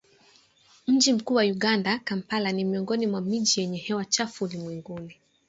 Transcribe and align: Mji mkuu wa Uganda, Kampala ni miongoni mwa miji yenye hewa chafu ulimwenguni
Mji 0.87 1.13
mkuu 1.13 1.33
wa 1.33 1.43
Uganda, 1.43 1.99
Kampala 2.03 2.51
ni 2.51 2.63
miongoni 2.63 3.07
mwa 3.07 3.21
miji 3.21 3.61
yenye 3.61 3.77
hewa 3.77 4.05
chafu 4.05 4.43
ulimwenguni 4.45 5.17